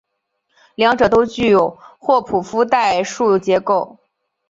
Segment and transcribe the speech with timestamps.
[0.73, 3.99] 两者都具有霍普夫代数结构。